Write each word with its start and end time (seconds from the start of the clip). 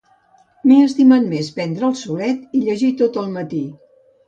M'he 0.69 0.77
estimat 0.85 1.27
més 1.33 1.51
prendre 1.59 1.87
el 1.91 1.95
solet 2.01 2.59
i 2.61 2.65
llegir 2.65 2.93
tot 3.05 3.23
el 3.25 3.31
matí. 3.39 3.65